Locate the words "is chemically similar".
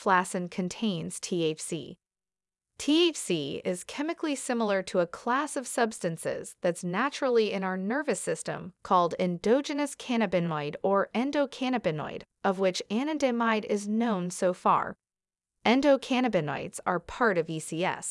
3.62-4.82